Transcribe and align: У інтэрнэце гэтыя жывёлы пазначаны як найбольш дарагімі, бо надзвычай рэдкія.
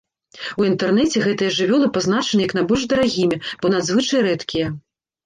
У 0.61 0.65
інтэрнэце 0.69 1.17
гэтыя 1.25 1.51
жывёлы 1.57 1.87
пазначаны 1.97 2.41
як 2.47 2.55
найбольш 2.59 2.87
дарагімі, 2.95 3.37
бо 3.61 3.73
надзвычай 3.75 4.25
рэдкія. 4.31 4.73